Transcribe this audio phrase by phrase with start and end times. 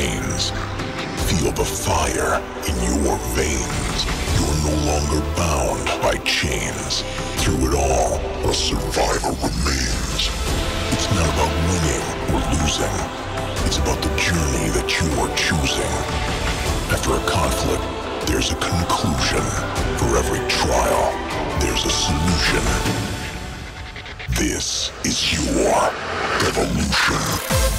[0.00, 0.50] brains.
[1.28, 3.98] Feel the fire in your veins.
[4.36, 7.02] You are no longer bound by chains.
[7.40, 8.16] Through it all,
[8.48, 10.30] a survivor remains.
[10.92, 12.96] It's not about winning or losing.
[13.66, 15.94] It's about the journey that you are choosing.
[16.90, 17.84] After a conflict,
[18.26, 19.44] there's a conclusion.
[19.98, 21.12] For every trial,
[21.60, 22.64] there's a solution.
[24.30, 25.90] This is your
[26.48, 27.70] evolution.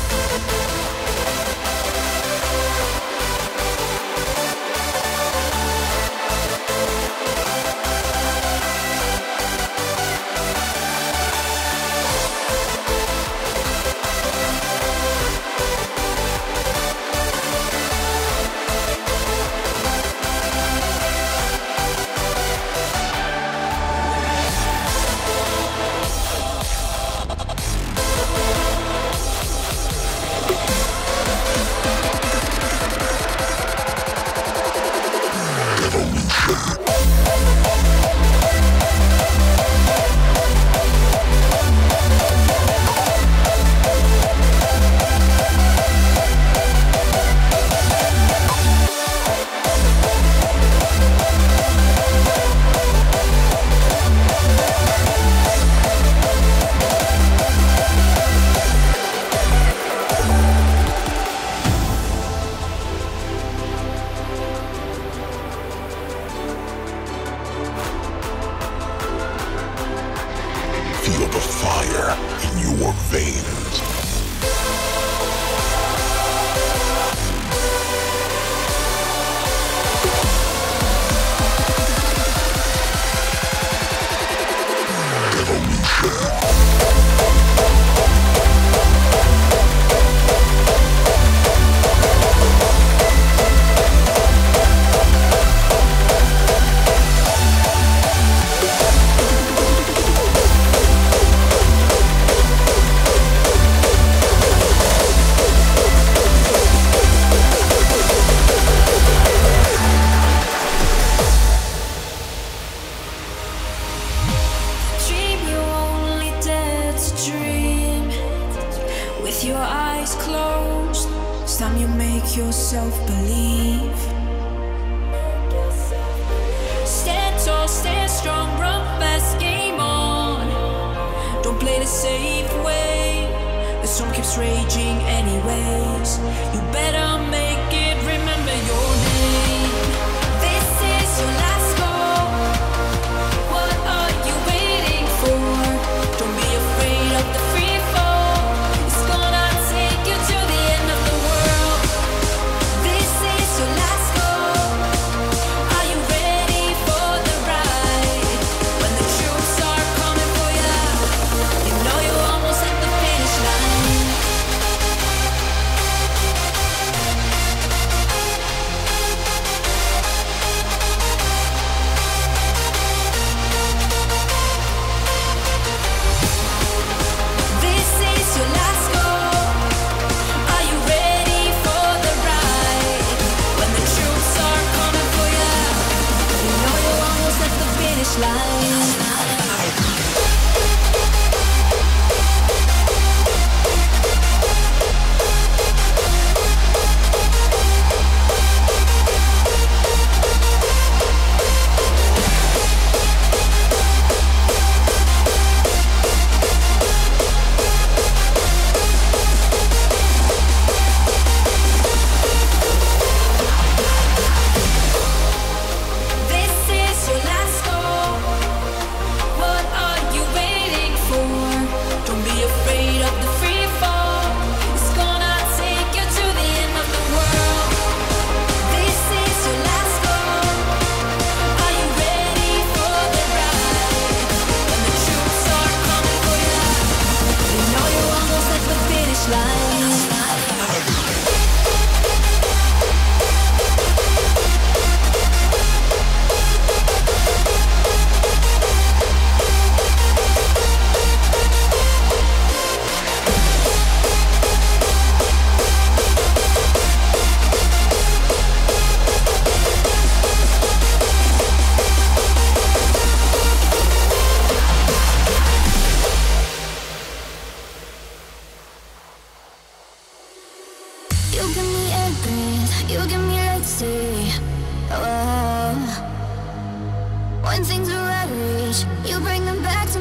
[277.61, 280.00] when things are out of reach, you bring them back to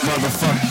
[0.00, 0.61] motherfucker.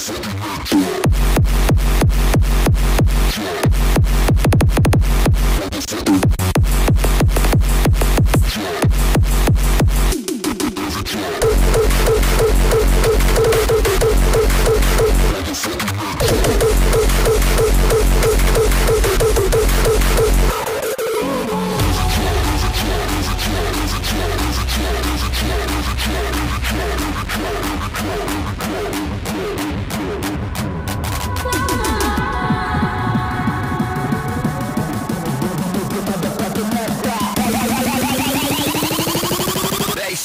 [0.00, 0.69] fucking rich.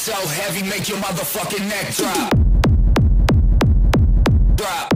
[0.06, 2.30] so heavy, make your motherfucking neck drop.
[4.54, 4.95] Drop.